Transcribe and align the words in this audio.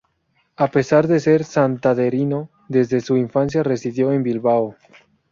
A 0.55 0.67
pesar 0.67 1.05
de 1.05 1.19
ser 1.19 1.43
santanderino, 1.43 2.49
desde 2.67 3.01
su 3.01 3.17
infancia 3.17 3.61
residió 3.61 4.11
en 4.11 4.23
Bilbao. 4.23 4.75